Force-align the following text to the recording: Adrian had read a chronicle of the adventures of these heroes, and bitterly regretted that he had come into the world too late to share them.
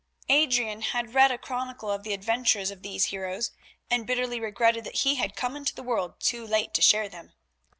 Adrian 0.29 0.81
had 0.81 1.13
read 1.13 1.29
a 1.31 1.37
chronicle 1.37 1.91
of 1.91 2.01
the 2.01 2.11
adventures 2.11 2.71
of 2.71 2.81
these 2.81 3.05
heroes, 3.13 3.51
and 3.87 4.07
bitterly 4.07 4.39
regretted 4.39 4.83
that 4.83 5.01
he 5.01 5.13
had 5.13 5.35
come 5.35 5.55
into 5.55 5.75
the 5.75 5.83
world 5.83 6.19
too 6.19 6.47
late 6.47 6.73
to 6.73 6.81
share 6.81 7.07
them. 7.07 7.33